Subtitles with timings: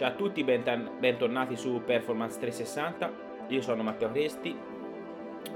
[0.00, 3.48] Ciao a tutti, bentornati su Performance 360.
[3.48, 4.56] Io sono Matteo Cresti,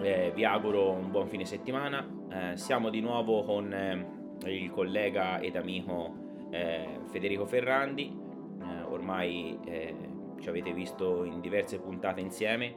[0.02, 2.07] eh, vi auguro un buon fine settimana.
[2.31, 4.07] Eh, siamo di nuovo con eh,
[4.50, 8.14] il collega ed amico eh, Federico Ferrandi.
[8.61, 9.96] Eh, ormai eh,
[10.39, 12.77] ci avete visto in diverse puntate insieme.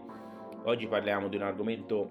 [0.64, 2.10] Oggi parliamo di un argomento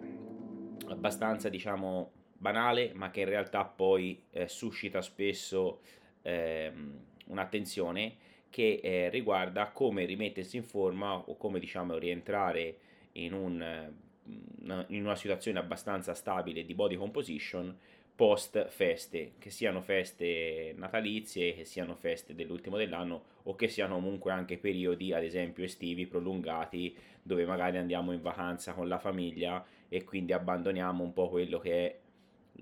[0.89, 5.81] abbastanza, diciamo, banale, ma che in realtà poi suscita spesso
[6.21, 12.79] ehm, un'attenzione che eh, riguarda come rimettersi in forma o come diciamo rientrare
[13.13, 13.93] in, un,
[14.31, 17.77] mm, in una situazione abbastanza stabile di body composition
[18.15, 24.33] post feste, che siano feste natalizie, che siano feste dell'ultimo dell'anno o che siano comunque
[24.33, 30.03] anche periodi, ad esempio estivi prolungati, dove magari andiamo in vacanza con la famiglia e
[30.05, 31.99] quindi abbandoniamo un po' quello che è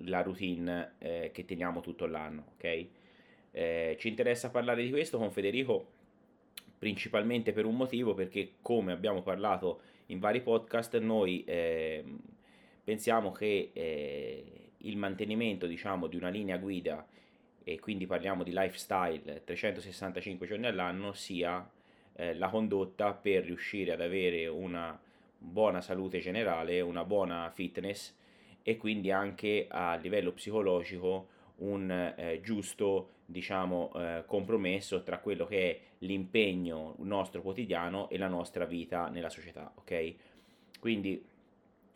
[0.03, 2.87] la routine eh, che teniamo tutto l'anno, ok?
[3.57, 5.87] Eh, ci interessa parlare di questo con Federico
[6.77, 12.05] principalmente per un motivo perché come abbiamo parlato in vari podcast noi eh,
[12.83, 14.45] pensiamo che eh,
[14.79, 17.07] il mantenimento diciamo di una linea guida
[17.63, 21.65] e quindi parliamo di lifestyle 365 giorni all'anno sia
[22.17, 25.01] eh, la condotta per riuscire ad avere una
[25.39, 28.15] buona salute generale, una buona fitness
[28.63, 35.71] e quindi anche a livello psicologico un eh, giusto diciamo eh, compromesso tra quello che
[35.71, 40.15] è l'impegno nostro quotidiano e la nostra vita nella società ok?
[40.79, 41.25] Quindi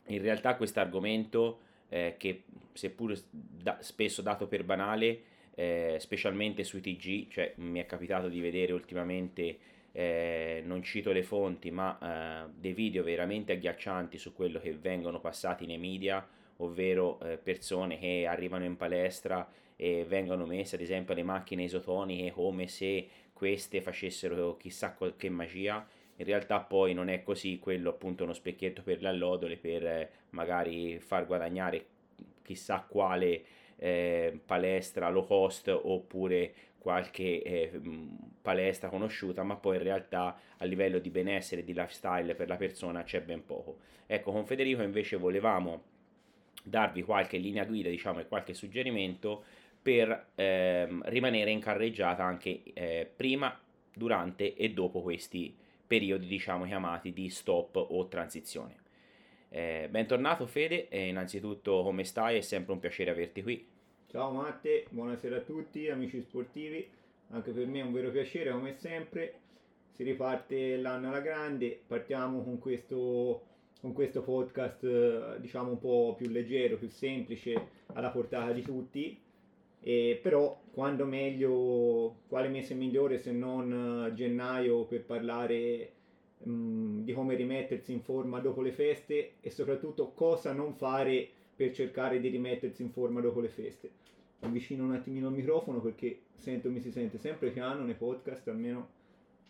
[0.07, 5.21] in realtà questo argomento eh, che seppur da, spesso dato per banale
[5.55, 9.59] eh, specialmente sui TG cioè mi è capitato di vedere ultimamente
[9.93, 15.21] eh, non cito le fonti ma eh, dei video veramente agghiaccianti su quello che vengono
[15.21, 16.27] passati nei media
[16.59, 22.33] ovvero eh, persone che arrivano in palestra e vengono messe ad esempio le macchine isotoniche
[22.33, 28.25] come se queste facessero chissà che magia in realtà poi non è così quello appunto
[28.25, 31.87] uno specchietto per le allodole per eh, magari far guadagnare
[32.43, 33.43] chissà quale
[33.77, 37.81] eh, palestra low cost oppure qualche eh,
[38.41, 43.03] palestra conosciuta, ma poi in realtà a livello di benessere di lifestyle per la persona
[43.03, 43.79] c'è ben poco.
[44.07, 45.83] Ecco, con Federico invece volevamo
[46.69, 49.45] darvi qualche linea guida, diciamo, e qualche suggerimento
[49.81, 53.59] per ehm, rimanere in carreggiata anche eh, prima,
[53.95, 55.55] durante e dopo questi
[55.87, 58.77] periodi, diciamo, chiamati di stop o transizione.
[59.51, 62.37] Eh, bentornato Fede, e innanzitutto come stai?
[62.37, 63.67] È sempre un piacere averti qui.
[64.11, 66.87] Ciao Matte, buonasera a tutti amici sportivi,
[67.31, 69.35] anche per me è un vero piacere come sempre.
[69.93, 73.48] Si riparte l'anno alla grande, partiamo con questo
[73.81, 79.19] con questo podcast eh, diciamo un po' più leggero, più semplice, alla portata di tutti.
[79.81, 85.93] E però quando meglio, quale mese migliore se non eh, gennaio per parlare
[86.43, 91.29] mh, mm, di come rimettersi in forma dopo le feste e soprattutto cosa non fare
[91.55, 93.91] per cercare di rimettersi in forma dopo le feste.
[94.41, 98.97] Avvicino un attimino il microfono perché sento mi si sente sempre piano nei podcast, almeno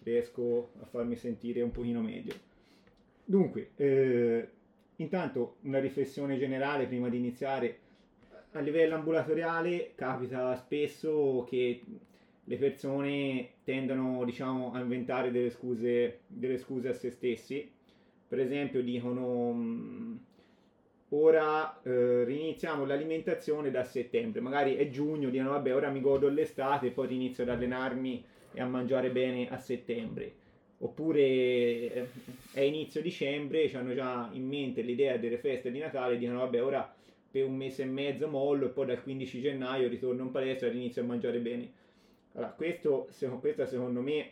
[0.02, 2.56] riesco a farmi sentire un pochino meglio.
[3.30, 4.48] Dunque, eh,
[4.96, 7.78] intanto una riflessione generale prima di iniziare.
[8.52, 11.82] A livello ambulatoriale capita spesso che
[12.42, 17.70] le persone tendono diciamo, a inventare delle scuse, delle scuse a se stessi.
[18.26, 20.16] Per esempio dicono mm,
[21.10, 26.86] ora eh, riniziamo l'alimentazione da settembre, magari è giugno, dicono vabbè ora mi godo l'estate
[26.86, 28.24] e poi inizio ad allenarmi
[28.54, 30.46] e a mangiare bene a settembre
[30.78, 32.08] oppure eh,
[32.52, 36.62] è inizio dicembre, hanno già in mente l'idea delle feste di Natale e dicono vabbè
[36.62, 36.94] ora
[37.30, 40.72] per un mese e mezzo mollo e poi dal 15 gennaio ritorno in palestra e
[40.72, 41.72] inizio a mangiare bene.
[42.32, 43.08] Allora, questo,
[43.40, 44.30] questa secondo me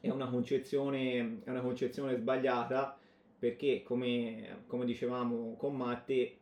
[0.00, 2.98] è una concezione, è una concezione sbagliata
[3.38, 6.36] perché come, come dicevamo con Matte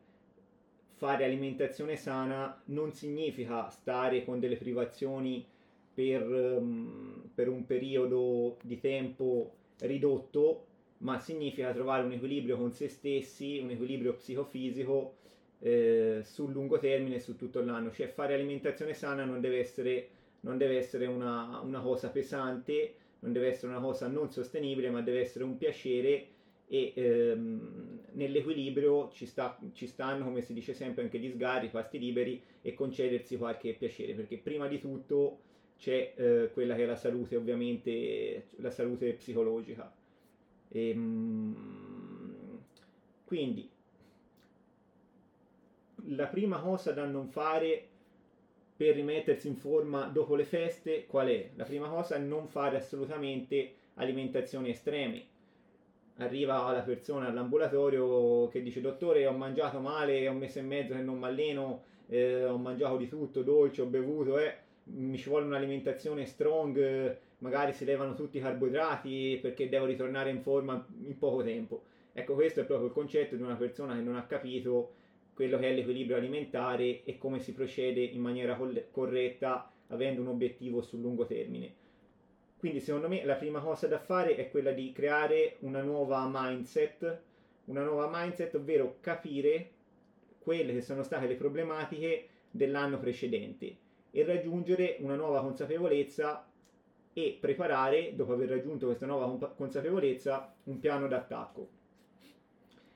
[0.94, 5.44] fare alimentazione sana non significa stare con delle privazioni
[5.94, 10.67] per, um, per un periodo di tempo ridotto,
[10.99, 15.17] ma significa trovare un equilibrio con se stessi, un equilibrio psicofisico
[15.61, 17.90] eh, sul lungo termine su tutto l'anno.
[17.93, 20.08] Cioè fare alimentazione sana non deve essere,
[20.40, 25.02] non deve essere una, una, cosa pesante, non deve essere una cosa non sostenibile, ma
[25.02, 26.26] deve essere un piacere
[26.69, 31.70] e ehm, nell'equilibrio ci, sta, ci, stanno, come si dice sempre, anche gli sgarri, i
[31.70, 35.38] pasti liberi e concedersi qualche piacere, perché prima di tutto
[35.82, 39.93] c'è eh, quella che è la salute, ovviamente, la salute psicologica.
[40.69, 42.61] E, ehm,
[43.25, 43.69] quindi,
[46.05, 47.88] la prima cosa da non fare
[48.76, 51.50] per rimettersi in forma dopo le feste, qual è?
[51.56, 55.26] La prima cosa è non fare assolutamente alimentazioni estreme.
[56.19, 61.00] Arriva la persona all'ambulatorio che dice dottore ho mangiato male, un mese e mezzo che
[61.00, 65.46] non mi alleno, eh, ho mangiato di tutto, dolce, ho bevuto, eh, mi ci vuole
[65.46, 71.43] un'alimentazione strong, magari si levano tutti i carboidrati perché devo ritornare in forma in poco
[71.43, 71.84] tempo.
[72.12, 74.94] Ecco, questo è proprio il concetto di una persona che non ha capito
[75.34, 78.58] quello che è l'equilibrio alimentare e come si procede in maniera
[78.90, 81.81] corretta avendo un obiettivo sul lungo termine.
[82.58, 87.20] Quindi secondo me la prima cosa da fare è quella di creare una nuova mindset,
[87.67, 89.70] una nuova mindset, ovvero capire
[90.38, 93.81] quelle che sono state le problematiche dell'anno precedente
[94.12, 96.47] e raggiungere una nuova consapevolezza
[97.14, 101.69] e preparare, dopo aver raggiunto questa nuova consapevolezza, un piano d'attacco.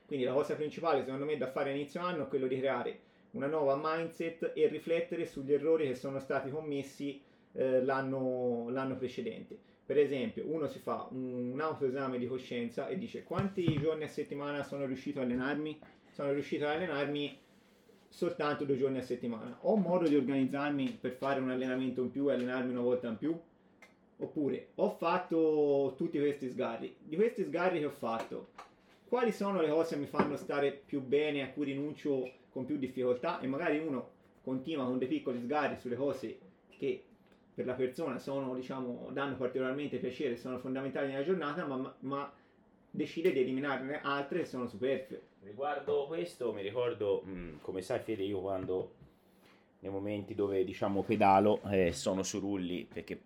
[0.06, 3.00] Quindi la cosa principale secondo me da fare a inizio anno è quello di creare
[3.32, 7.20] una nuova mindset e riflettere sugli errori che sono stati commessi
[7.52, 9.58] eh, l'anno, l'anno, precedente.
[9.84, 14.08] Per esempio, uno si fa un, un autoesame di coscienza e dice quanti giorni a
[14.08, 15.78] settimana sono riuscito a allenarmi?
[16.12, 17.38] Sono riuscito ad allenarmi
[18.08, 19.58] soltanto due giorni a settimana.
[19.62, 23.18] Ho modo di organizzarmi per fare un allenamento in più e allenarmi una volta in
[23.18, 23.38] più?
[24.18, 26.96] Oppure ho fatto tutti questi sgarri.
[26.98, 28.48] Di questi sgarri che ho fatto,
[29.08, 32.76] quali sono le cose che mi fanno stare più bene, a cui rinuncio con più
[32.76, 34.10] difficoltà e magari uno
[34.42, 36.38] continua con dei piccoli sgarri sulle cose
[36.68, 37.04] che
[37.54, 42.32] per la persona sono, diciamo, danno particolarmente piacere, sono fondamentali nella giornata, ma, ma
[42.90, 45.22] decide di eliminarne altre che sono superflue.
[45.46, 48.94] Riguardo questo mi ricordo, mh, mm, come sai Fede, io quando
[49.78, 53.16] nei momenti dove diciamo pedalo eh, sono su rulli perché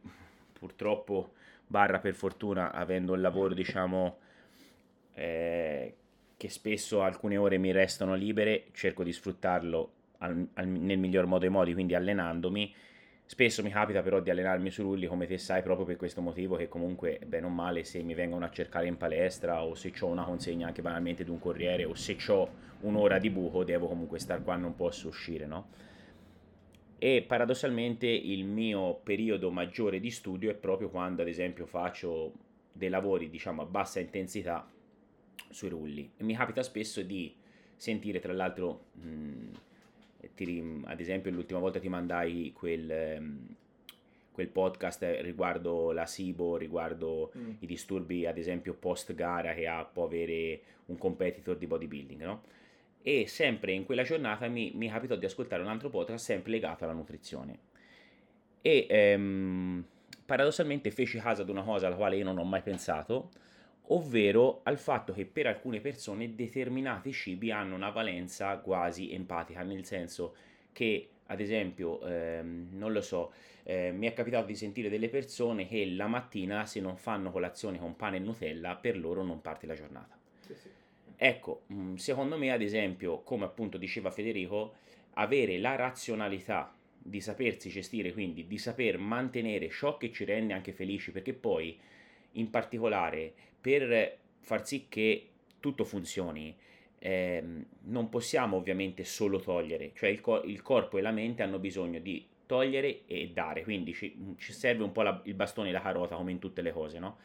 [0.53, 1.33] purtroppo
[1.67, 4.19] barra per fortuna avendo un lavoro diciamo
[5.15, 5.95] eh,
[6.37, 11.41] che spesso alcune ore mi restano libere, cerco di sfruttarlo al, al, nel miglior modo
[11.41, 12.75] dei modi, quindi allenandomi.
[13.31, 16.57] Spesso mi capita però di allenarmi su rulli, come te sai, proprio per questo motivo
[16.57, 20.07] che comunque, bene o male, se mi vengono a cercare in palestra o se ho
[20.09, 22.51] una consegna anche banalmente di un corriere o se ho
[22.81, 25.69] un'ora di buco, devo comunque stare qua, non posso uscire, no?
[26.99, 32.33] E paradossalmente il mio periodo maggiore di studio è proprio quando, ad esempio, faccio
[32.73, 34.69] dei lavori, diciamo, a bassa intensità
[35.51, 36.11] sui rulli.
[36.17, 37.33] E mi capita spesso di
[37.77, 39.51] sentire, tra l'altro, mh,
[40.35, 43.47] ti, ad esempio l'ultima volta ti mandai quel, um,
[44.33, 47.51] quel podcast riguardo la SIBO, riguardo mm.
[47.61, 52.43] i disturbi, ad esempio, post gara che ha, può avere un competitor di bodybuilding, no?
[53.03, 56.85] E sempre in quella giornata mi, mi capitò di ascoltare un altro podcast sempre legato
[56.85, 57.59] alla nutrizione.
[58.61, 59.83] E um,
[60.27, 63.31] paradossalmente feci caso ad una cosa alla quale io non ho mai pensato,
[63.93, 69.85] ovvero al fatto che per alcune persone determinati cibi hanno una valenza quasi empatica, nel
[69.85, 70.35] senso
[70.73, 73.33] che ad esempio, ehm, non lo so,
[73.63, 77.79] eh, mi è capitato di sentire delle persone che la mattina se non fanno colazione
[77.79, 80.19] con pane e Nutella, per loro non parte la giornata.
[80.41, 80.69] Sì, sì.
[81.17, 84.75] Ecco, mm, secondo me ad esempio, come appunto diceva Federico,
[85.15, 90.73] avere la razionalità di sapersi gestire, quindi di saper mantenere ciò che ci rende anche
[90.73, 91.79] felici, perché poi
[92.33, 95.29] in particolare per far sì che
[95.61, 96.57] tutto funzioni,
[96.99, 97.43] eh,
[97.83, 101.99] non possiamo ovviamente solo togliere, cioè il, co- il, corpo e la mente hanno bisogno
[101.99, 105.81] di togliere e dare, quindi ci, ci serve un po' la, il bastone e la
[105.81, 107.19] carota come in tutte le cose, no?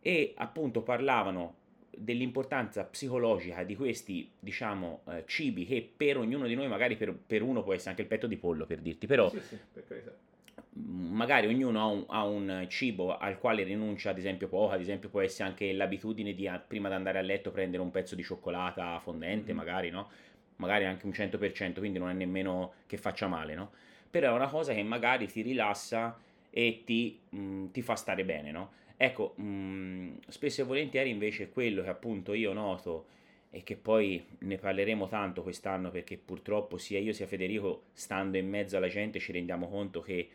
[0.00, 1.56] E appunto parlavano
[1.90, 7.42] dell'importanza psicologica di questi, diciamo, eh, cibi che per ognuno di noi, magari per, per,
[7.42, 9.28] uno può essere anche il petto di pollo, per dirti, però...
[9.30, 9.84] Sì, sì, per
[10.72, 15.08] magari ognuno ha un, ha un, cibo al quale rinuncia ad esempio poco, ad esempio
[15.08, 18.98] può essere anche l'abitudine di prima di andare a letto prendere un pezzo di cioccolata
[19.00, 19.56] fondente, mm.
[19.56, 20.08] magari no?
[20.56, 23.72] Magari anche un 100%, quindi non è nemmeno che faccia male, no?
[24.10, 26.18] Però è una cosa che magari ti rilassa
[26.50, 28.72] e ti, mh, mm, ti fa stare bene, no?
[28.96, 33.06] Ecco, mh, mm, spesso e volentieri invece quello che appunto io noto
[33.50, 38.48] e che poi ne parleremo tanto quest'anno perché purtroppo sia io sia Federico stando in
[38.48, 40.28] mezzo alla gente ci rendiamo conto che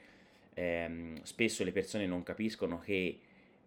[0.56, 3.20] ehm, spesso le persone non capiscono che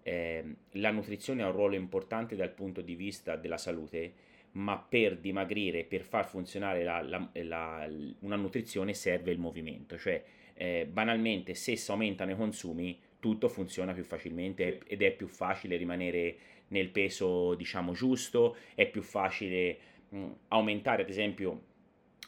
[0.02, 5.18] ehm, la nutrizione ha un ruolo importante dal punto di vista della salute, ma per
[5.18, 7.88] dimagrire, per far funzionare la, la, la,
[8.20, 10.22] una nutrizione serve il movimento, cioè
[10.54, 15.76] eh, banalmente se si aumentano i consumi tutto funziona più facilmente ed è più facile
[15.76, 16.36] rimanere
[16.68, 19.78] nel peso diciamo giusto, è più facile
[20.08, 21.62] mh, aumentare ad esempio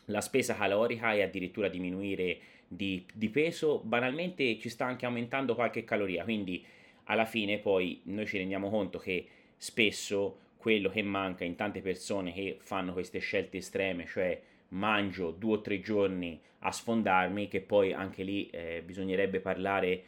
[0.06, 2.38] la spesa calorica e addirittura diminuire
[2.72, 6.64] di, di peso, banalmente ci sta anche aumentando qualche caloria, quindi
[7.04, 12.32] alla fine poi noi ci rendiamo conto che spesso quello che manca in tante persone
[12.32, 17.92] che fanno queste scelte estreme, cioè mangio due o tre giorni a sfondarmi, che poi
[17.92, 20.02] anche lì eh, bisognerebbe parlare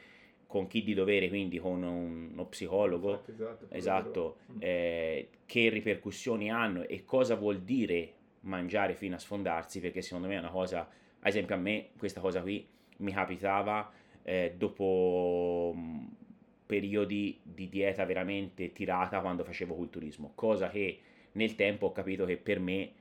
[0.46, 6.48] con chi di dovere, quindi con un, uno psicologo, esatto, esatto, esatto eh, che ripercussioni
[6.48, 10.88] hanno e cosa vuol dire mangiare fino a sfondarsi, perché secondo me è una cosa,
[11.24, 12.66] ad esempio a me questa cosa qui
[12.98, 13.90] mi capitava
[14.22, 16.04] eh, dopo mm,
[16.66, 21.00] periodi di dieta veramente tirata quando facevo culturismo, cosa che
[21.32, 22.92] nel tempo ho capito che per me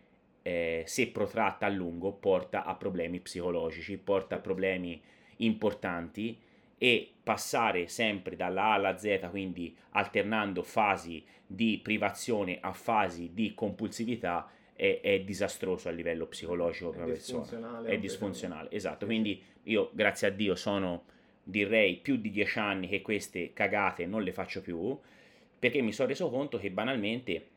[0.42, 5.02] eh, se protratta a lungo porta a problemi psicologici, porta a problemi
[5.38, 6.38] importanti
[6.78, 13.54] e passare sempre dalla A alla Z, quindi alternando fasi di privazione a fasi di
[13.54, 14.50] compulsività,
[14.82, 17.84] è, è disastroso a livello psicologico per una persona.
[17.84, 19.06] È disfunzionale, esatto.
[19.06, 21.04] Quindi io, grazie a Dio, sono
[21.44, 24.98] direi più di dieci anni che queste cagate non le faccio più,
[25.60, 27.50] perché mi sono reso conto che banalmente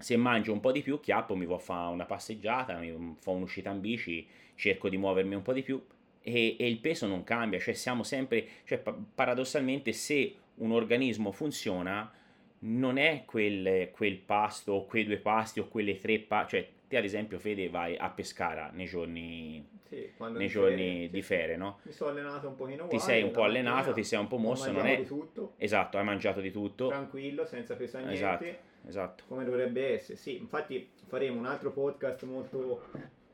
[0.00, 3.70] se mangio un po' di più, chiappo, mi a fare una passeggiata, mi fa un'uscita
[3.70, 5.82] in bici, cerco di muovermi un po' di più,
[6.20, 8.82] e, e il peso non cambia, cioè siamo sempre, cioè
[9.14, 12.12] paradossalmente se un organismo funziona
[12.60, 16.96] non è quel, quel pasto o quei due pasti o quelle tre pasti, cioè te
[16.96, 21.78] ad esempio Fede vai a Pescara nei giorni, sì, nei giorni di ferie, no?
[21.84, 24.70] Mi sono allenato un pochino Ti sei un po' allenato, ti sei un po' mosso,
[24.72, 24.96] non è...
[24.96, 25.52] di tutto.
[25.56, 26.88] Esatto, hai mangiato di tutto.
[26.88, 28.44] Tranquillo, senza pesare esatto,
[28.86, 29.24] Esatto.
[29.28, 30.36] Come dovrebbe essere, sì.
[30.36, 32.82] Infatti faremo un altro podcast molto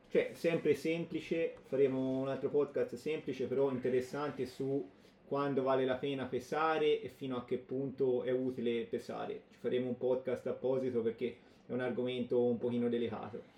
[0.09, 4.89] cioè sempre semplice, faremo un altro podcast semplice però interessante su
[5.27, 9.43] quando vale la pena pesare e fino a che punto è utile pesare.
[9.51, 13.55] Ci faremo un podcast apposito perché è un argomento un pochino delicato.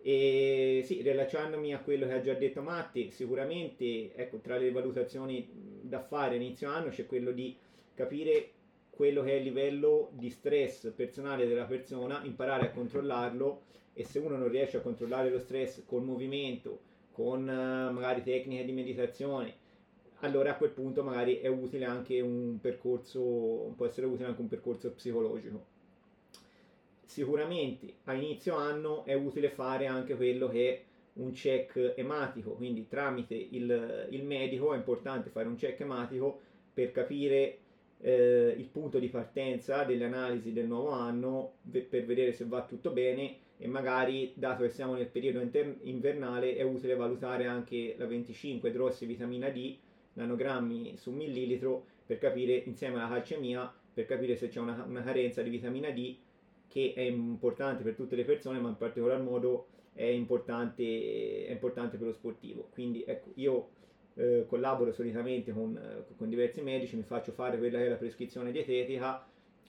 [0.00, 5.48] E sì, rilacciandomi a quello che ha già detto Matti, sicuramente ecco, tra le valutazioni
[5.82, 7.56] da fare inizio anno c'è quello di
[7.94, 8.50] capire
[8.90, 13.62] quello che è il livello di stress personale della persona, imparare a controllarlo
[13.92, 16.80] e se uno non riesce a controllare lo stress col movimento,
[17.12, 19.54] con uh, magari tecniche di meditazione,
[20.20, 24.48] allora a quel punto magari è utile anche un percorso, può essere utile anche un
[24.48, 25.76] percorso psicologico.
[27.04, 30.82] Sicuramente a inizio anno è utile fare anche quello che è
[31.14, 36.40] un check ematico, quindi tramite il, il medico è importante fare un check ematico
[36.72, 37.58] per capire
[38.00, 42.90] eh, il punto di partenza delle analisi del nuovo anno per vedere se va tutto
[42.90, 48.06] bene e magari, dato che siamo nel periodo inter- invernale, è utile valutare anche la
[48.06, 49.76] 25 drossi vitamina D,
[50.18, 55.42] nanogrammi su millilitro, per capire, insieme alla calcemia, per capire se c'è una, una carenza
[55.42, 56.16] di vitamina D
[56.68, 61.96] che è importante per tutte le persone, ma in particolar modo è importante, è importante
[61.96, 62.68] per lo sportivo.
[62.72, 63.68] Quindi ecco, io
[64.14, 68.52] eh, collaboro solitamente con, con diversi medici, mi faccio fare quella che è la prescrizione
[68.52, 69.26] dietetica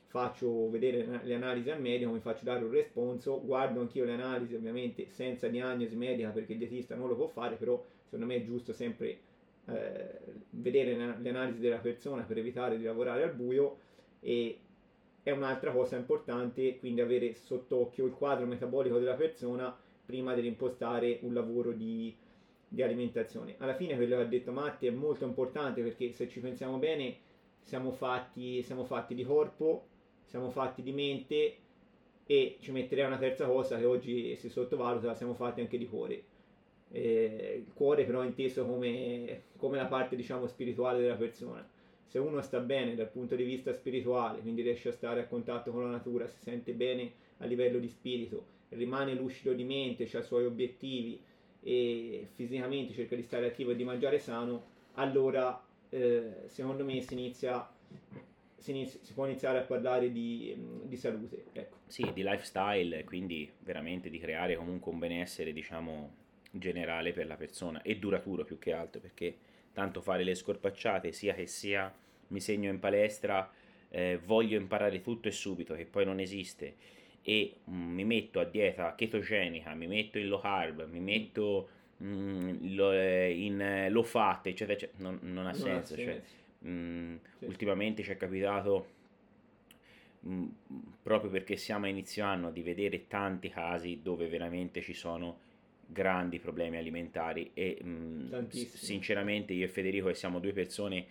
[0.09, 4.55] faccio vedere le analisi al medico, mi faccio dare un responso, guardo anch'io le analisi
[4.55, 8.43] ovviamente senza diagnosi medica perché il dietista non lo può fare, però secondo me è
[8.43, 9.19] giusto sempre
[9.71, 10.19] eh,
[10.51, 13.77] vedere le analisi della persona per evitare di lavorare al buio
[14.19, 14.59] e
[15.21, 21.19] è un'altra cosa importante quindi avere sott'occhio il quadro metabolico della persona prima di impostare
[21.21, 22.15] un lavoro di,
[22.67, 23.55] di alimentazione.
[23.59, 27.17] Alla fine quello che ha detto Matti è molto importante perché se ci pensiamo bene
[27.61, 29.85] siamo fatti, siamo fatti di corpo,
[30.23, 31.57] siamo fatti di mente
[32.25, 36.23] e ci metterei una terza cosa che oggi si sottovaluta, siamo fatti anche di cuore.
[36.91, 41.67] Eh, il cuore però è inteso come, come la parte diciamo spirituale della persona.
[42.05, 45.71] Se uno sta bene dal punto di vista spirituale, quindi riesce a stare a contatto
[45.71, 50.19] con la natura, si sente bene a livello di spirito, rimane lucido di mente, ha
[50.19, 51.21] i suoi obiettivi
[51.61, 57.13] e fisicamente cerca di stare attivo e di mangiare sano, allora eh, secondo me si
[57.13, 57.69] inizia
[58.59, 61.45] si, inizi- si, può iniziare a parlare di, di salute.
[61.53, 61.77] Ecco.
[61.87, 66.18] Sì, di lifestyle, quindi veramente di creare comunque un benessere, diciamo,
[66.51, 69.35] generale per la persona e duraturo più che altro, perché
[69.73, 71.93] tanto fare le scorpacciate, sia che sia
[72.27, 73.51] mi segno in palestra,
[73.89, 76.75] eh, voglio imparare tutto e subito, che poi non esiste,
[77.21, 81.69] e mh, mm, mi metto a dieta chetogenica, mi metto in low carb, mi metto
[81.97, 85.93] mh, mm, lo, eh, in eh, low fat, eccetera, eccetera, non, non ha non senso.
[85.93, 86.03] Ha senso.
[86.03, 86.21] Cioè,
[86.67, 87.45] Mm, sì.
[87.45, 88.87] Ultimamente ci è capitato,
[90.21, 90.45] mh,
[91.01, 95.47] proprio perché siamo a inizio anno, di vedere tanti casi dove veramente ci sono
[95.91, 101.05] grandi problemi alimentari e mh, mm, sinceramente io e Federico siamo due persone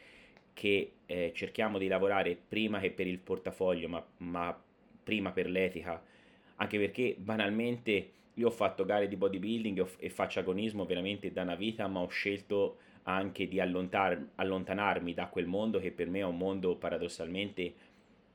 [0.54, 4.56] che eh, cerchiamo di lavorare prima che per il portafoglio ma, ma
[5.02, 6.00] prima per l'etica
[6.56, 11.56] anche perché banalmente io ho fatto gare di bodybuilding e faccio agonismo veramente da una
[11.56, 16.24] vita ma ho scelto anche di allontar- allontanarmi da quel mondo che per me è
[16.24, 17.74] un mondo paradossalmente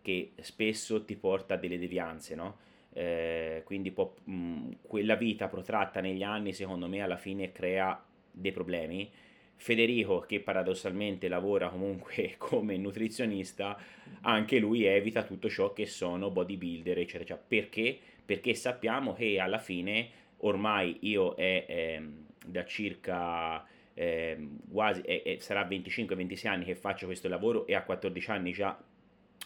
[0.01, 2.57] che spesso ti porta a delle devianze, no?
[2.93, 7.99] Eh, quindi può, mh, quella vita protratta negli anni secondo me alla fine crea
[8.31, 9.09] dei problemi
[9.55, 13.77] Federico, che paradossalmente lavora comunque come nutrizionista,
[14.21, 17.43] anche lui evita tutto ciò che sono bodybuilder, eccetera, eccetera.
[17.47, 17.97] Perché?
[18.25, 20.09] Perché sappiamo che alla fine,
[20.39, 22.01] ormai io è eh,
[22.45, 28.31] da circa eh, quasi, eh, sarà 25-26 anni che faccio questo lavoro e a 14
[28.31, 28.77] anni già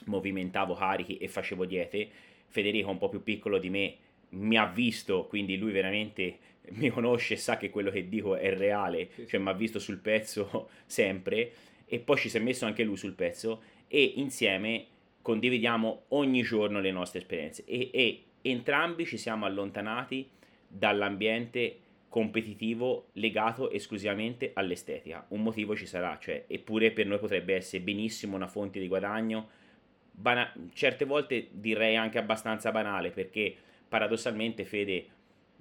[0.06, 2.10] movimentavo carichi e facevo diete.
[2.48, 3.96] Federico, un po' più piccolo di me,
[4.30, 6.38] mi ha visto, quindi lui veramente
[6.72, 9.98] mi conosce e sa che quello che dico è reale, cioè mi ha visto sul
[9.98, 11.52] pezzo sempre
[11.86, 14.86] e poi ci si è messo anche lui sul pezzo e insieme
[15.22, 20.30] condividiamo ogni giorno le nostre esperienze e, e entrambi ci siamo allontanati
[20.68, 25.26] dall'ambiente competitivo legato esclusivamente all'estetica.
[25.30, 29.50] Un motivo ci sarà, cioè, eppure per noi potrebbe essere benissimo una fonte di guadagno,
[30.18, 33.56] bana- certe volte direi anche abbastanza banale, perché
[33.88, 35.06] paradossalmente Fede,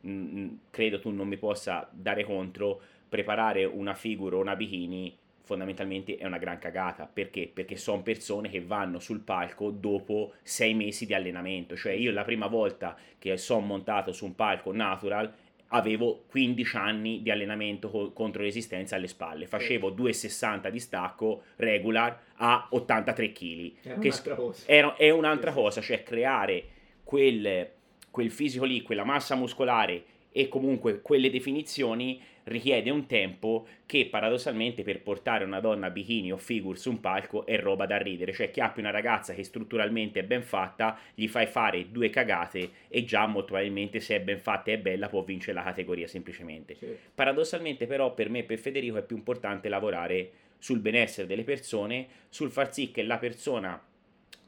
[0.01, 6.17] mh, credo tu non mi possa dare contro, preparare una figura o una bikini fondamentalmente
[6.17, 7.09] è una gran cagata.
[7.11, 7.49] Perché?
[7.53, 11.77] Perché sono persone che vanno sul palco dopo sei mesi di allenamento.
[11.77, 15.33] Cioè io la prima volta che sono montato su un palco natural
[15.69, 19.47] avevo 15 anni di allenamento co- contro resistenza alle spalle.
[19.47, 23.73] Facevo 2,60 di stacco regular a 83 kg.
[23.83, 24.63] È un'altra cosa.
[24.67, 26.65] Era, è un'altra cosa, cioè creare
[27.03, 27.71] quel,
[28.11, 30.05] quel fisico lì, quella massa muscolare
[30.37, 36.37] e comunque quelle definizioni richiede un tempo che paradossalmente per portare una donna bikini o
[36.37, 40.25] figure su un palco è roba da ridere, cioè chiappi una ragazza che strutturalmente è
[40.25, 44.71] ben fatta, gli fai fare due cagate e già molto probabilmente se è ben fatta
[44.73, 46.75] e è bella può vincere la categoria semplicemente.
[46.75, 46.95] Sì.
[47.14, 52.07] Paradossalmente però per me e per Federico è più importante lavorare sul benessere delle persone,
[52.28, 53.83] sul far sì che la persona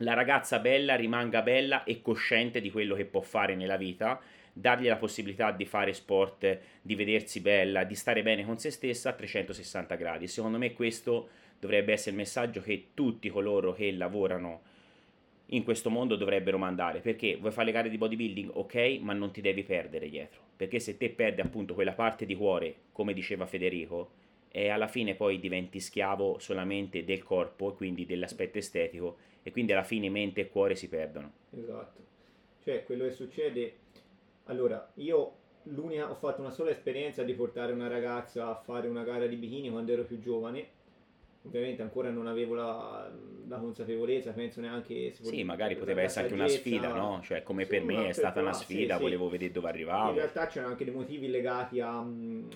[0.02, 4.20] la ragazza bella rimanga bella e cosciente di quello che può fare nella vita
[4.58, 9.10] dargli la possibilità di fare sport, di vedersi bella, di stare bene con se stessa
[9.10, 10.26] a 360 gradi.
[10.26, 14.62] Secondo me questo dovrebbe essere il messaggio che tutti coloro che lavorano
[15.50, 17.00] in questo mondo dovrebbero mandare.
[17.00, 18.50] Perché vuoi fare le gare di bodybuilding?
[18.54, 20.40] Ok, ma non ti devi perdere dietro.
[20.56, 24.10] Perché se te perdi appunto quella parte di cuore, come diceva Federico,
[24.50, 29.72] e alla fine poi diventi schiavo solamente del corpo e quindi dell'aspetto estetico e quindi
[29.72, 31.32] alla fine mente e cuore si perdono.
[31.56, 32.06] Esatto.
[32.64, 33.74] Cioè, quello che succede
[34.48, 39.04] allora, io l'unica, ho fatto una sola esperienza di portare una ragazza a fare una
[39.04, 40.76] gara di bikini quando ero più giovane.
[41.42, 43.10] Ovviamente ancora non avevo la,
[43.46, 45.12] la consapevolezza, penso neanche...
[45.12, 47.20] Se sì, magari poteva essere anche una sfida, no?
[47.22, 49.32] Cioè, come sì, per me è stata una sfida, sì, volevo sì.
[49.32, 50.10] vedere dove arrivavo.
[50.10, 52.48] In realtà c'erano anche dei motivi legati a, mm,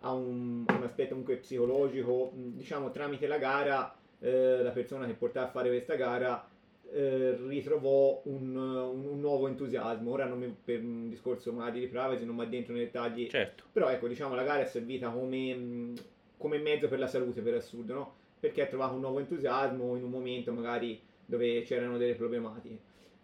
[0.00, 2.32] a un, un, aspetto comunque psicologico.
[2.34, 6.49] Diciamo, tramite la gara, eh, la persona che portava a fare questa gara
[6.92, 10.10] eh, ritrovò un, un, un, nuovo entusiasmo.
[10.10, 13.64] Ora non mi, per un discorso magari di privacy non mi addentro nei dettagli, certo.
[13.72, 15.92] però ecco, diciamo la gara è servita come,
[16.36, 18.14] come mezzo per la salute, per assurdo, no?
[18.40, 22.78] Perché ha trovato un nuovo entusiasmo in un momento magari dove c'erano delle problematiche.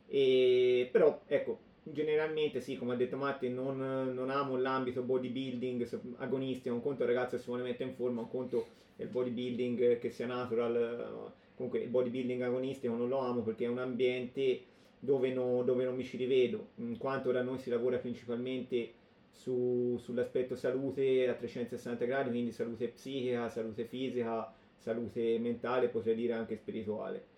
[0.06, 1.58] E, però ecco,
[1.92, 3.78] generalmente sì, come ha detto Matti, non,
[4.14, 8.28] non amo l'ambito bodybuilding agonistico, un conto il ragazzo si vuole mettere in forma, un
[8.28, 13.68] conto il bodybuilding che sia natural comunque il bodybuilding agonistico non lo amo perché è
[13.68, 14.60] un ambiente
[14.98, 18.92] dove, no, dove non mi ci rivedo, in quanto da noi si lavora principalmente
[19.30, 26.32] su, sull'aspetto salute a 360 gradi, quindi salute psichica, salute fisica, salute mentale, potrei dire
[26.32, 27.34] anche spirituale.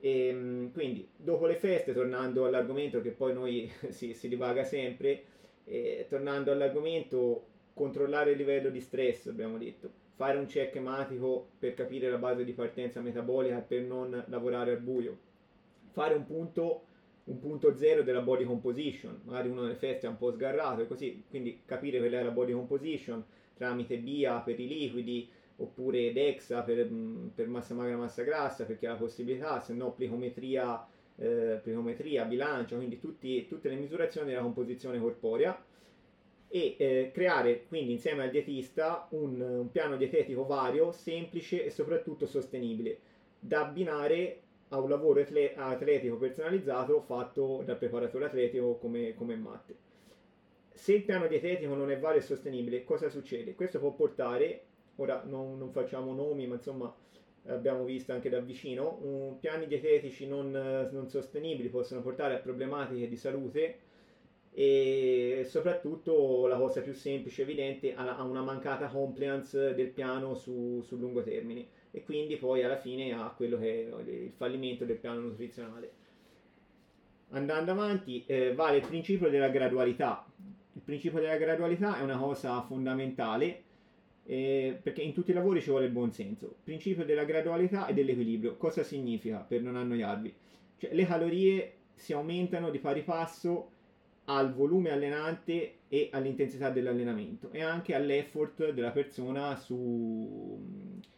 [0.00, 5.22] E, ehm, quindi dopo le feste, tornando all'argomento che poi noi si, si divaga sempre,
[5.64, 10.06] eh, tornando all'argomento, controllare il livello di stress, abbiamo detto.
[10.14, 14.80] Fare un check ematico per capire la base di partenza metabolica per non lavorare al
[14.80, 15.16] buio,
[15.90, 16.82] fare un punto,
[17.24, 20.88] un punto zero della body composition, magari uno delle feste è un po' sgarrato e
[20.88, 25.28] così, quindi capire qual è la body composition tramite BIA per i liquidi
[25.60, 29.92] oppure DEXA per, mm, per massa magra massa grassa perché ha la possibilità, se no
[29.92, 35.60] plicometria, eh, plicometria bilancia, quindi tutti, tutte le misurazioni della composizione corporea
[36.50, 42.26] e eh, creare quindi insieme al dietista un, un, piano dietetico vario, semplice e soprattutto
[42.26, 42.98] sostenibile,
[43.38, 49.86] da abbinare a un lavoro atletico personalizzato fatto dal preparatore atletico come, come Matte.
[50.72, 53.54] Se il piano dietetico non è vario e sostenibile, cosa succede?
[53.54, 54.62] Questo può portare,
[54.98, 56.94] ora non, non facciamo nomi, ma insomma
[57.46, 63.08] abbiamo visto anche da vicino, un, piani dietetici non, non sostenibili possono portare a problematiche
[63.08, 63.78] di salute
[64.52, 70.82] e soprattutto la cosa più semplice e evidente ha una mancata compliance del piano su,
[70.84, 74.96] sul lungo termine e quindi poi alla fine ha quello che è il fallimento del
[74.96, 75.92] piano nutrizionale.
[77.30, 80.26] Andando avanti, eh, vale il principio della gradualità.
[80.72, 83.64] Il principio della gradualità è una cosa fondamentale
[84.30, 86.56] eh, perché in tutti i lavori ci vuole il buon senso.
[86.62, 88.58] Principio della gradualità e dell'equilibrio.
[88.58, 90.34] Cosa significa per non annoiarvi?
[90.76, 93.70] Cioè, le calorie si aumentano di pari passo
[94.26, 100.60] al volume allenante e all'intensità dell'allenamento e anche all'effort della persona su,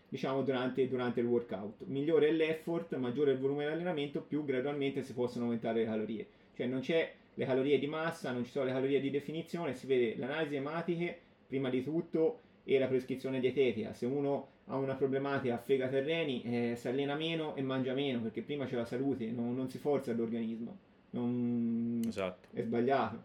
[0.08, 1.86] diciamo, durante, durante il workout.
[1.86, 6.26] Migliore è l'effort, maggiore è il volume dell'allenamento, più gradualmente si possono aumentare le calorie.
[6.54, 9.88] Cioè non c'è le calorie di massa, non ci sono le calorie di definizione, si
[9.88, 11.18] vede l'analisi ematiche
[11.48, 13.92] prima di tutto e la prescrizione dietetica.
[13.92, 17.92] Se uno ha una problematica a fegato e reni, eh, si allena meno e mangia
[17.92, 20.76] meno perché prima c'è la salute, non, non si forza l'organismo.
[21.10, 22.02] Non...
[22.06, 22.48] Esatto.
[22.52, 23.22] È sbagliato.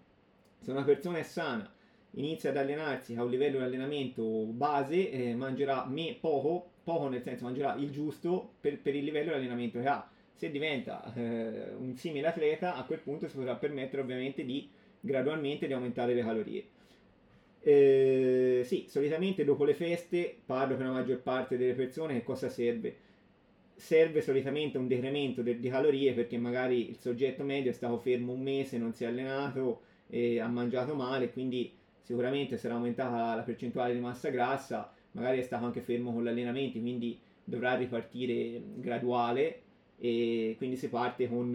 [0.59, 1.71] Se una persona è sana,
[2.11, 7.21] inizia ad allenarsi a un livello di allenamento base, eh, mangerà me- poco, poco nel
[7.21, 10.09] senso mangerà il giusto per, per il livello di allenamento che ha.
[10.33, 14.67] Se diventa eh, un simile atleta, a quel punto si potrà permettere ovviamente di
[14.99, 16.67] gradualmente di aumentare le calorie.
[17.67, 22.47] Eh, sì, solitamente dopo le feste, parlo per la maggior parte delle persone, che cosa
[22.47, 22.95] serve?
[23.75, 28.33] Serve solitamente un decremento de- di calorie perché magari il soggetto medio è stato fermo
[28.33, 33.41] un mese, non si è allenato e ha mangiato male, quindi sicuramente sarà aumentata la
[33.41, 39.61] percentuale di massa grassa, magari è stato anche fermo con l'allenamento, quindi dovrà ripartire graduale
[39.97, 41.49] e quindi si parte con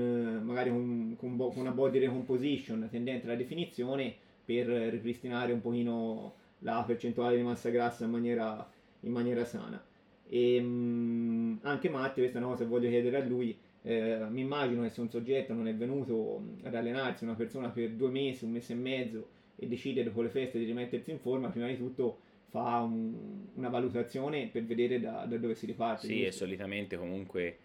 [0.45, 4.17] magari con, con, con una body recomposition tendente alla definizione
[4.51, 8.69] per ripristinare un pochino la percentuale di massa grassa in maniera,
[9.01, 9.81] in maniera sana.
[10.29, 14.41] E mh, anche Matteo, questa è una cosa che voglio chiedere a lui, eh, mi
[14.41, 18.45] immagino che se un soggetto non è venuto ad allenarsi, una persona per due mesi,
[18.45, 21.77] un mese e mezzo e decide dopo le feste di rimettersi in forma, prima di
[21.77, 23.15] tutto fa un,
[23.55, 26.09] una valutazione per vedere da, da dove si riparte.
[26.09, 27.59] Sì, e solitamente comunque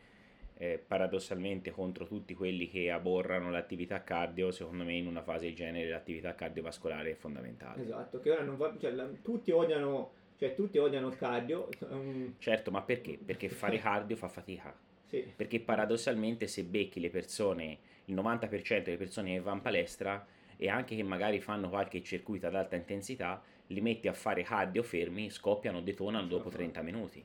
[0.57, 5.55] eh, paradossalmente contro tutti quelli che aborrano l'attività cardio, secondo me in una fase del
[5.55, 7.83] genere l'attività cardiovascolare è fondamentale.
[7.83, 11.69] Esatto, che ora non va, cioè, la, tutti odiano, cioè tutti odiano il cardio.
[11.89, 12.35] Um...
[12.37, 13.17] Certo, ma perché?
[13.23, 14.73] Perché fare cardio fa fatica.
[15.07, 15.25] Sì.
[15.35, 20.25] Perché paradossalmente se becchi le persone, il 90% delle persone che vanno in palestra
[20.57, 24.83] e anche che magari fanno qualche circuito ad alta intensità, li metti a fare cardio
[24.83, 27.23] fermi, scoppiano, detonano dopo 30 minuti.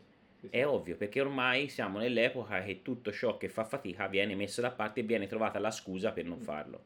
[0.48, 4.70] È ovvio, perché ormai siamo nell'epoca che tutto ciò che fa fatica viene messo da
[4.70, 6.42] parte e viene trovata la scusa per non mm.
[6.42, 6.80] farlo.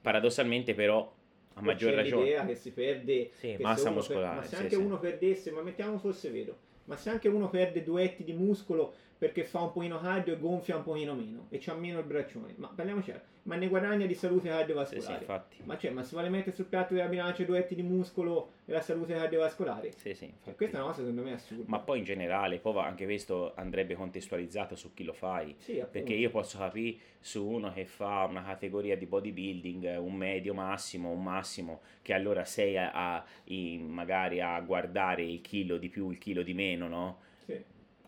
[0.00, 1.12] Paradossalmente però,
[1.54, 2.24] a maggior ragione...
[2.24, 3.30] l'idea che si perde...
[3.32, 4.40] Sì, massa muscolare.
[4.40, 7.82] Per, ma se anche uno perdesse, ma mettiamo fosse vero, ma se anche uno perde
[7.82, 11.74] duetti di muscolo perché fa un pochino cardio e gonfia un pochino meno e c'ha
[11.74, 15.26] meno il braccione, ma parliamoci ma ne guadagna di salute cardiovascolare.
[15.50, 18.52] Sì, sì, ma, cioè, ma si vuole mettere sul piatto della bilancia duetti di muscolo
[18.64, 19.92] e la salute cardiovascolare?
[19.92, 21.64] Sì, sì, cioè, questa è una cosa secondo me assurda.
[21.66, 25.54] Ma poi in generale, poi anche questo andrebbe contestualizzato su chi lo fai.
[25.58, 30.54] Sì, perché io posso capire su uno che fa una categoria di bodybuilding, un medio
[30.54, 35.88] massimo, un massimo, che allora sei a, a, in, magari a guardare il chilo di
[35.88, 37.28] più, il chilo di meno, no?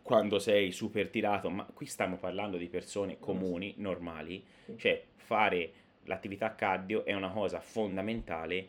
[0.03, 4.45] Quando sei super tirato, ma qui stiamo parlando di persone comuni, normali,
[4.77, 5.73] cioè fare
[6.05, 8.67] l'attività cardio è una cosa fondamentale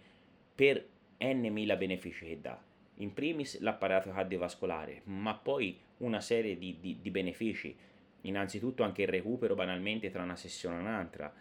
[0.53, 0.85] per
[1.17, 2.61] n mila benefici che dà.
[2.97, 7.75] In primis l'apparato cardiovascolare, ma poi una serie di, di, di benefici,
[8.21, 11.33] innanzitutto anche il recupero banalmente tra una sessione e un'altra,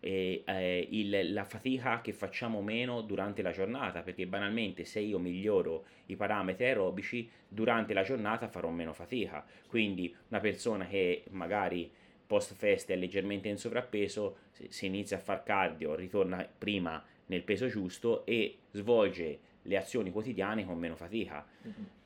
[0.00, 5.18] e, eh, il, la fatica che facciamo meno durante la giornata, perché banalmente se io
[5.18, 9.44] miglioro i parametri aerobici, durante la giornata farò meno fatica.
[9.66, 11.90] Quindi una persona che magari
[12.26, 14.36] post feste è leggermente in sovrappeso,
[14.68, 20.64] si inizia a far cardio, ritorna prima nel peso giusto e svolge le azioni quotidiane
[20.64, 21.44] con meno fatica.
[21.66, 22.04] Mm-hmm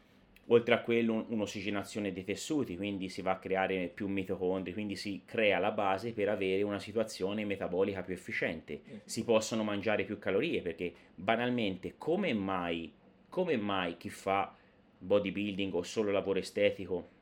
[0.53, 5.23] oltre a quello un'ossigenazione dei tessuti, quindi si va a creare più mitocondri, quindi si
[5.25, 8.81] crea la base per avere una situazione metabolica più efficiente.
[9.05, 12.93] Si possono mangiare più calorie perché banalmente come mai,
[13.29, 14.55] come mai chi fa
[14.99, 17.19] bodybuilding o solo lavoro estetico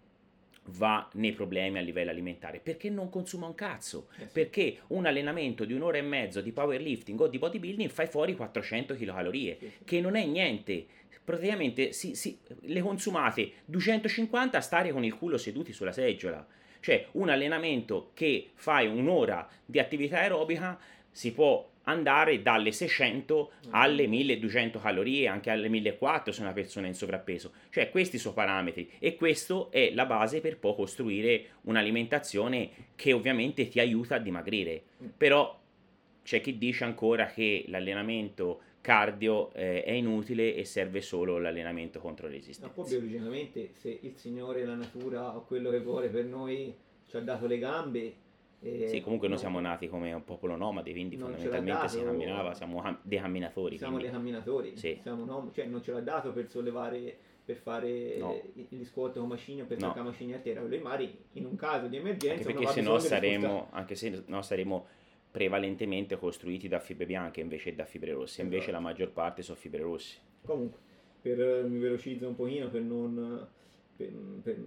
[0.72, 2.58] va nei problemi a livello alimentare?
[2.58, 4.08] Perché non consuma un cazzo.
[4.18, 8.34] Eh perché un allenamento di un'ora e mezzo di powerlifting o di bodybuilding fai fuori
[8.34, 10.86] 400 kcal che non è niente
[11.28, 16.46] praticamente si, si, le consumate 250 a stare con il culo seduti sulla seggiola.
[16.80, 20.78] Cioè un allenamento che fai un'ora di attività aerobica
[21.10, 26.88] si può andare dalle 600 alle 1200 calorie, anche alle 1400 se una persona è
[26.88, 27.52] in sovrappeso.
[27.68, 33.68] Cioè questi sono parametri e questo è la base per poi costruire un'alimentazione che ovviamente
[33.68, 34.82] ti aiuta a dimagrire.
[35.02, 35.08] Mm.
[35.18, 35.60] Però
[36.22, 42.26] c'è chi dice ancora che l'allenamento cardio eh, è inutile e serve solo l'allenamento contro
[42.26, 42.68] resistenza.
[42.68, 46.74] Ma poi biologicamente se il Signore, la natura o quello che vuole per noi
[47.06, 48.14] ci ha dato le gambe...
[48.60, 52.02] Eh, sì, comunque no, noi siamo nati come un popolo nomade, quindi fondamentalmente dato, si
[52.02, 53.76] camminava, siamo dei camminatori.
[53.76, 54.10] Siamo quindi.
[54.10, 54.98] dei camminatori, sì.
[55.02, 58.40] siamo nom- cioè non ce l'ha dato per sollevare per fare No.
[58.54, 59.88] gli squat con macigno per No.
[59.88, 62.98] toccare macigni a terra, in mare in un caso di emergenza Anche perché se no
[62.98, 64.86] saremo, anche se no saremo
[65.38, 68.76] prevalentemente costruiti da fibre bianche invece da fibre rosse, invece Esatto.
[68.76, 70.18] la maggior parte sono fibre rosse.
[70.44, 70.80] Comunque,
[71.22, 73.48] per, eh, mi velocizzo un pochino per non
[73.96, 74.08] per,
[74.42, 74.64] per-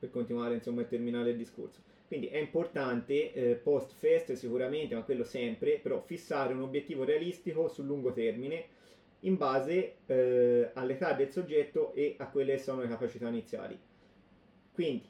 [0.00, 1.80] per continuare insomma a terminare il discorso.
[2.08, 7.68] Quindi è importante eh, post fest sicuramente, ma quello sempre, però fissare un obiettivo realistico
[7.68, 8.66] sul lungo termine
[9.20, 13.78] in base eh, all'età del soggetto e a quelle che sono le capacità iniziali.
[14.72, 15.06] Quindi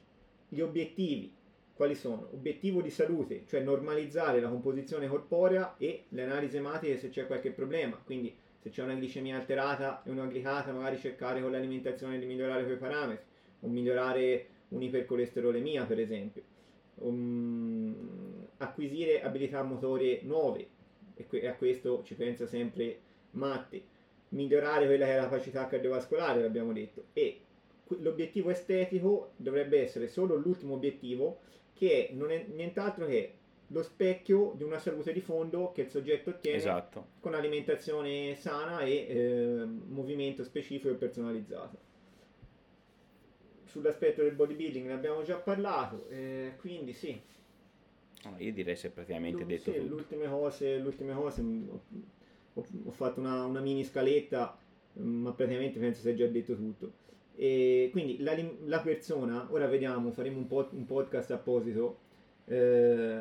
[0.47, 1.33] gli obiettivi
[1.75, 2.29] quali sono?
[2.31, 7.51] Obiettivo di salute, cioè normalizzare la composizione corporea e le analisi ematiche se c'è qualche
[7.51, 7.97] problema.
[7.97, 12.63] Quindi se c'è una glicemia alterata e una glicata, magari cercare con l'alimentazione di migliorare
[12.63, 13.25] quei parametri,
[13.59, 16.43] o migliorare un'ipercolesterolemia per esempio.
[16.95, 20.67] Um, acquisire abilità motorie nuove,
[21.13, 22.99] e, que- e a questo ci pensa sempre
[23.31, 23.85] Matti.
[24.29, 27.07] Migliorare quella che è la capacità cardiovascolare, l'abbiamo detto.
[27.11, 27.41] E
[27.99, 31.41] l'obiettivo estetico dovrebbe essere solo l'ultimo obiettivo,
[31.75, 33.33] che non è nient'altro che
[33.67, 37.07] lo specchio di una salute di fondo che il soggetto ottiene Esatto.
[37.19, 41.77] con alimentazione sana e eh, movimento specifico e personalizzato.
[43.65, 47.19] Sull'aspetto del bodybuilding ne abbiamo già parlato, eh, quindi sì,
[48.23, 49.93] No, io direi se praticamente Lu- detto sì, tutto.
[49.93, 51.69] l'ultime cose, le ultime cose mh,
[52.53, 54.57] ho, ho- fatto una, una mini scaletta,
[54.93, 56.93] mh, ma praticamente penso sia già detto tutto.
[57.37, 61.97] E quindi la, la persona, ora vediamo, faremo un, pod- un podcast apposito.
[62.45, 63.19] eh,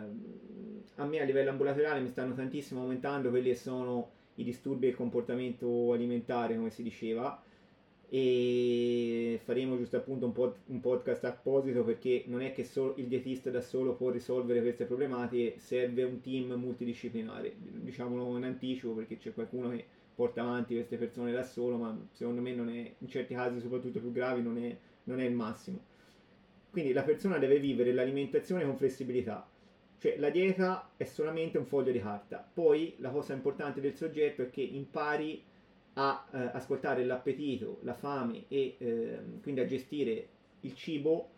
[0.96, 4.94] a me a livello ambulatoriale mi stanno tantissimo aumentando quelli che sono i disturbi del
[4.96, 7.40] comportamento alimentare, come si diceva
[8.08, 13.06] e faremo giusto appunto un, pod- un podcast apposito perché non è che solo il
[13.06, 19.16] dietista da solo può risolvere queste problematiche, serve un team multidisciplinare, diciamolo in anticipo perché
[19.16, 23.34] c'è qualcuno che porta avanti queste persone da solo, ma secondo me è, in certi
[23.34, 25.80] casi soprattutto più gravi non è, non è il massimo.
[26.70, 29.48] Quindi la persona deve vivere l'alimentazione con flessibilità,
[29.98, 34.42] cioè la dieta è solamente un foglio di carta, poi la cosa importante del soggetto
[34.42, 35.42] è che impari
[35.94, 40.28] a eh, ascoltare l'appetito, la fame e ehm, quindi a gestire
[40.60, 41.30] il cibo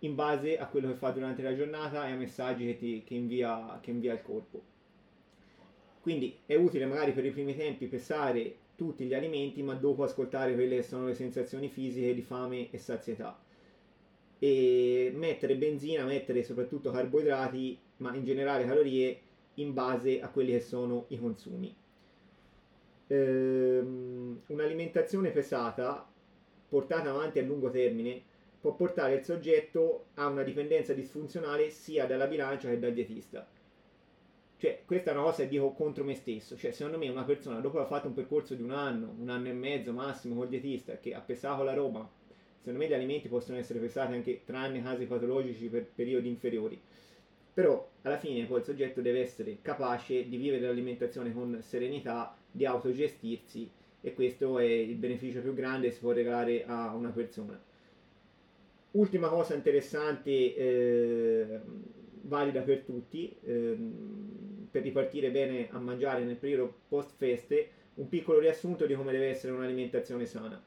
[0.00, 3.14] in base a quello che fa durante la giornata e a messaggi che, ti- che
[3.14, 4.62] invia, che invia il corpo.
[6.00, 10.54] Quindi è utile magari per i primi tempi pesare tutti gli alimenti, ma dopo ascoltare
[10.54, 13.38] quelle che sono le sensazioni fisiche di fame e sazietà.
[14.38, 19.18] E mettere benzina, mettere soprattutto carboidrati, ma in generale calorie,
[19.54, 21.74] in base a quelli che sono i consumi.
[23.08, 26.06] Ehm, un'alimentazione pesata
[26.68, 28.22] portata avanti a lungo termine
[28.60, 33.46] può portare il soggetto a una dipendenza disfunzionale sia dalla bilancia che dal dietista.
[34.60, 36.54] Cioè, questa è una cosa che dico contro me stesso.
[36.54, 39.48] Cioè, secondo me una persona dopo aver fatto un percorso di un anno, un anno
[39.48, 42.06] e mezzo massimo col dietista, che ha pesato la roba,
[42.58, 46.78] secondo me gli alimenti possono essere pesati anche tranne casi patologici per periodi inferiori.
[47.54, 52.66] Però alla fine poi il soggetto deve essere capace di vivere l'alimentazione con serenità, di
[52.66, 53.70] autogestirsi
[54.02, 57.58] e questo è il beneficio più grande che si può regalare a una persona.
[58.90, 61.60] Ultima cosa interessante, eh,
[62.22, 64.39] valida per tutti, ehm,
[64.70, 69.28] per ripartire bene a mangiare nel periodo post feste, un piccolo riassunto di come deve
[69.28, 70.62] essere un'alimentazione sana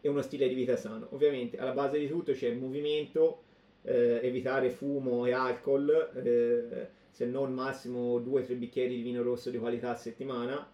[0.00, 1.08] e uno stile di vita sano.
[1.10, 3.42] Ovviamente alla base di tutto c'è il movimento,
[3.82, 9.58] eh, evitare fumo e alcol, eh, se non massimo 2-3 bicchieri di vino rosso di
[9.58, 10.70] qualità a settimana,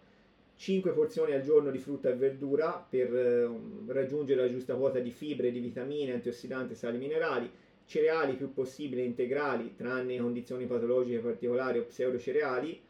[0.55, 3.49] 5 porzioni al giorno di frutta e verdura per eh,
[3.87, 7.49] raggiungere la giusta quota di fibre, di vitamine, antiossidanti e sali minerali,
[7.85, 12.81] cereali più possibile integrali, tranne condizioni patologiche particolari o pseudocereali,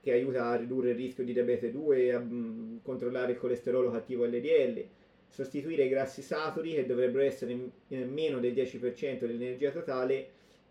[0.00, 3.90] che aiuta a ridurre il rischio di diabete 2 e a mm, controllare il colesterolo
[3.90, 4.86] cattivo LDL,
[5.28, 7.58] sostituire i grassi saturi che dovrebbero essere
[7.88, 10.28] meno del 10% dell'energia totale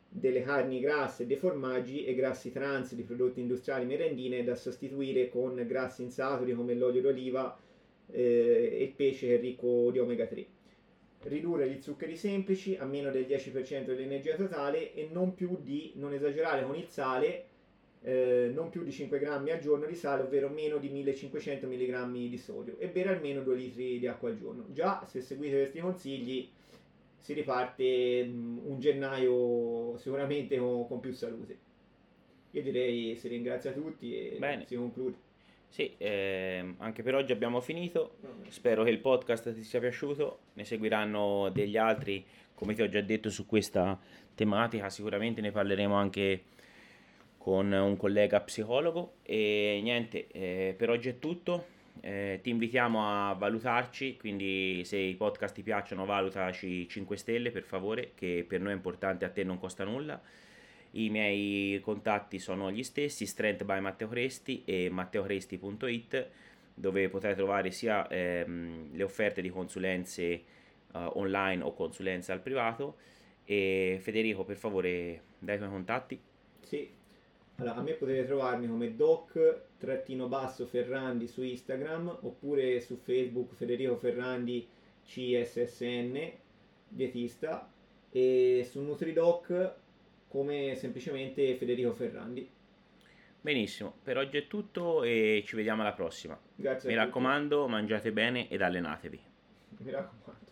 [0.08, 5.62] delle carni grasse, dei formaggi e grassi trans di prodotti industriali merendine da sostituire con
[5.68, 7.58] grassi insaturi come l'olio d'oliva
[8.12, 10.46] eh, e il pesce che è ricco di omega 3.
[11.24, 16.14] Ridurre gli zuccheri semplici a meno del 10% dell'energia totale e non più di non
[16.14, 17.46] esagerare con il sale,
[18.02, 22.12] eh, non più di 5 grammi al giorno di sale, ovvero meno di 1500 mg
[22.12, 24.66] di sodio e bere almeno 2 litri di acqua al giorno.
[24.74, 26.50] Già se seguite questi consigli
[27.18, 31.58] si riparte mh, un gennaio sicuramente con, con più salute.
[32.52, 34.66] Io direi si ringrazia tutti e Bene.
[34.66, 35.16] si conclude.
[35.74, 38.18] Sì, ehm, anche per oggi abbiamo finito.
[38.50, 40.42] Spero che il podcast ti sia piaciuto.
[40.54, 44.00] Ne seguiranno degli altri, come ti ho già detto, su questa
[44.36, 44.92] tematica.
[44.92, 46.44] Sicuramente ne parleremo anche
[47.40, 49.16] con un collega psicologo.
[49.24, 51.66] E niente, eh, per oggi è tutto.
[52.02, 57.64] eh, ti invitiamo a valutarci, quindi se i podcast ti piacciono valutaci 5 stelle per
[57.64, 60.22] favore, che per noi è importante, a te non costa nulla.
[60.96, 66.30] I miei contatti sono gli stessi, Strength by Matteo Cresti e matteocresti.it,
[66.76, 70.44] dove potrai trovare sia ehm, le offerte di consulenze
[70.94, 72.98] uh, online o consulenze al privato.
[73.44, 76.20] E Federico, per favore, dai i tuoi contatti.
[76.62, 76.88] Sì,
[77.58, 84.68] allora, a me potete trovarmi come doc-ferrandi su Instagram oppure su Facebook Federico Ferrandi
[85.04, 86.32] CSSN,
[86.88, 87.68] dietista,
[88.10, 89.82] e su NutriDoc
[90.34, 92.50] come semplicemente Federico Ferrandi.
[93.40, 96.36] Benissimo, per oggi è tutto e ci vediamo alla prossima.
[96.56, 99.22] Grazie Mi raccomando, mangiate bene ed allenatevi.
[99.78, 100.43] Mi raccomando.